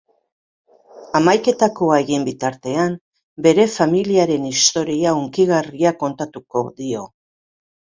[1.19, 2.97] Hamaiketakoa egin bitartean,
[3.49, 7.07] bere familiaren historia hunkigarria kontatuko dio.